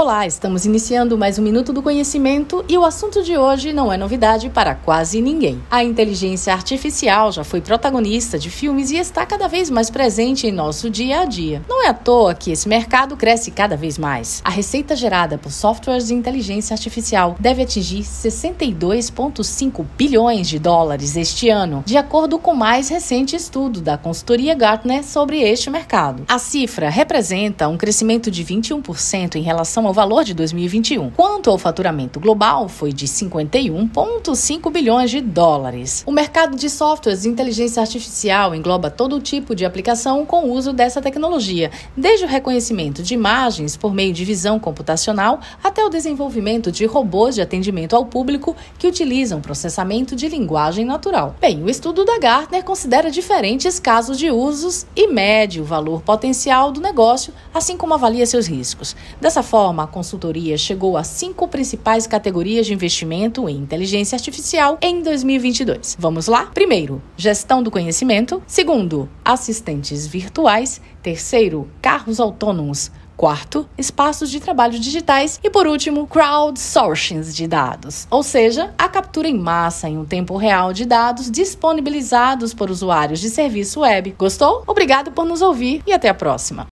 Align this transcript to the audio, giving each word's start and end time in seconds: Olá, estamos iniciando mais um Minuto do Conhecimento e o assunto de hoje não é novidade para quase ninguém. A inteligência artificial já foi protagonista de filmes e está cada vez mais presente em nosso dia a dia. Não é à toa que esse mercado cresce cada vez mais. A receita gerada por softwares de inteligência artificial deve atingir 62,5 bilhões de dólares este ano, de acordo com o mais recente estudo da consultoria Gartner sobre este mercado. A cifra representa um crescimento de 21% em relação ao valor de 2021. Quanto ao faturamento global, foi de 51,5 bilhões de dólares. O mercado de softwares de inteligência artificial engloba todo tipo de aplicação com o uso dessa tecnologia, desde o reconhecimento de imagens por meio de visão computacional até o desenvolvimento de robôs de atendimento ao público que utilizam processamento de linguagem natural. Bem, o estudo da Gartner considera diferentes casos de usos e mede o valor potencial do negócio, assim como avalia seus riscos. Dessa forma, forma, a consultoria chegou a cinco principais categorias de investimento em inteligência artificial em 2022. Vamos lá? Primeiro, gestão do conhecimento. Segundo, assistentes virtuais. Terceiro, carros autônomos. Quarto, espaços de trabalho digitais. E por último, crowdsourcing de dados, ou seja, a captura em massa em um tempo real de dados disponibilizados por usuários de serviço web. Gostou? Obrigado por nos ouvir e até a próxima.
Olá, 0.00 0.24
estamos 0.28 0.64
iniciando 0.64 1.18
mais 1.18 1.40
um 1.40 1.42
Minuto 1.42 1.72
do 1.72 1.82
Conhecimento 1.82 2.64
e 2.68 2.78
o 2.78 2.84
assunto 2.84 3.20
de 3.20 3.36
hoje 3.36 3.72
não 3.72 3.92
é 3.92 3.96
novidade 3.96 4.48
para 4.48 4.72
quase 4.76 5.20
ninguém. 5.20 5.60
A 5.68 5.82
inteligência 5.82 6.52
artificial 6.52 7.32
já 7.32 7.42
foi 7.42 7.60
protagonista 7.60 8.38
de 8.38 8.48
filmes 8.48 8.92
e 8.92 8.96
está 8.96 9.26
cada 9.26 9.48
vez 9.48 9.68
mais 9.68 9.90
presente 9.90 10.46
em 10.46 10.52
nosso 10.52 10.88
dia 10.88 11.22
a 11.22 11.24
dia. 11.24 11.64
Não 11.68 11.84
é 11.84 11.88
à 11.88 11.94
toa 11.94 12.32
que 12.32 12.52
esse 12.52 12.68
mercado 12.68 13.16
cresce 13.16 13.50
cada 13.50 13.76
vez 13.76 13.98
mais. 13.98 14.40
A 14.44 14.50
receita 14.50 14.94
gerada 14.94 15.36
por 15.36 15.50
softwares 15.50 16.06
de 16.06 16.14
inteligência 16.14 16.74
artificial 16.74 17.34
deve 17.40 17.64
atingir 17.64 18.04
62,5 18.04 19.84
bilhões 19.96 20.46
de 20.46 20.60
dólares 20.60 21.16
este 21.16 21.48
ano, 21.48 21.82
de 21.84 21.96
acordo 21.96 22.38
com 22.38 22.52
o 22.52 22.56
mais 22.56 22.88
recente 22.88 23.34
estudo 23.34 23.80
da 23.80 23.98
consultoria 23.98 24.54
Gartner 24.54 25.02
sobre 25.02 25.40
este 25.40 25.68
mercado. 25.70 26.22
A 26.28 26.38
cifra 26.38 26.88
representa 26.88 27.66
um 27.66 27.76
crescimento 27.76 28.30
de 28.30 28.44
21% 28.44 29.34
em 29.34 29.42
relação 29.42 29.87
ao 29.88 29.94
valor 29.94 30.22
de 30.22 30.34
2021. 30.34 31.10
Quanto 31.12 31.48
ao 31.48 31.56
faturamento 31.56 32.20
global, 32.20 32.68
foi 32.68 32.92
de 32.92 33.06
51,5 33.06 34.70
bilhões 34.70 35.10
de 35.10 35.22
dólares. 35.22 36.04
O 36.06 36.12
mercado 36.12 36.56
de 36.56 36.68
softwares 36.68 37.22
de 37.22 37.28
inteligência 37.30 37.80
artificial 37.80 38.54
engloba 38.54 38.90
todo 38.90 39.18
tipo 39.18 39.54
de 39.54 39.64
aplicação 39.64 40.26
com 40.26 40.44
o 40.44 40.52
uso 40.52 40.74
dessa 40.74 41.00
tecnologia, 41.00 41.70
desde 41.96 42.26
o 42.26 42.28
reconhecimento 42.28 43.02
de 43.02 43.14
imagens 43.14 43.78
por 43.78 43.94
meio 43.94 44.12
de 44.12 44.26
visão 44.26 44.58
computacional 44.60 45.40
até 45.64 45.82
o 45.82 45.88
desenvolvimento 45.88 46.70
de 46.70 46.84
robôs 46.84 47.34
de 47.34 47.40
atendimento 47.40 47.96
ao 47.96 48.04
público 48.04 48.54
que 48.78 48.86
utilizam 48.86 49.40
processamento 49.40 50.14
de 50.14 50.28
linguagem 50.28 50.84
natural. 50.84 51.34
Bem, 51.40 51.62
o 51.62 51.70
estudo 51.70 52.04
da 52.04 52.18
Gartner 52.18 52.62
considera 52.62 53.10
diferentes 53.10 53.80
casos 53.80 54.18
de 54.18 54.30
usos 54.30 54.86
e 54.94 55.08
mede 55.08 55.62
o 55.62 55.64
valor 55.64 56.02
potencial 56.02 56.70
do 56.70 56.80
negócio, 56.80 57.32
assim 57.54 57.74
como 57.74 57.94
avalia 57.94 58.26
seus 58.26 58.46
riscos. 58.46 58.94
Dessa 59.18 59.42
forma, 59.42 59.77
forma, 59.78 59.84
a 59.84 59.86
consultoria 59.86 60.58
chegou 60.58 60.96
a 60.96 61.04
cinco 61.04 61.46
principais 61.46 62.06
categorias 62.06 62.66
de 62.66 62.74
investimento 62.74 63.48
em 63.48 63.56
inteligência 63.56 64.16
artificial 64.16 64.78
em 64.82 65.02
2022. 65.02 65.96
Vamos 65.98 66.26
lá? 66.26 66.46
Primeiro, 66.52 67.00
gestão 67.16 67.62
do 67.62 67.70
conhecimento. 67.70 68.42
Segundo, 68.46 69.08
assistentes 69.24 70.06
virtuais. 70.06 70.80
Terceiro, 71.02 71.68
carros 71.80 72.18
autônomos. 72.18 72.90
Quarto, 73.16 73.68
espaços 73.76 74.30
de 74.30 74.38
trabalho 74.38 74.78
digitais. 74.78 75.40
E 75.42 75.50
por 75.50 75.66
último, 75.66 76.06
crowdsourcing 76.06 77.20
de 77.22 77.48
dados, 77.48 78.06
ou 78.10 78.22
seja, 78.22 78.72
a 78.78 78.88
captura 78.88 79.28
em 79.28 79.36
massa 79.36 79.88
em 79.88 79.98
um 79.98 80.04
tempo 80.04 80.36
real 80.36 80.72
de 80.72 80.84
dados 80.84 81.28
disponibilizados 81.28 82.54
por 82.54 82.70
usuários 82.70 83.18
de 83.18 83.28
serviço 83.28 83.80
web. 83.80 84.14
Gostou? 84.16 84.62
Obrigado 84.68 85.10
por 85.10 85.24
nos 85.24 85.42
ouvir 85.42 85.82
e 85.84 85.92
até 85.92 86.08
a 86.08 86.14
próxima. 86.14 86.66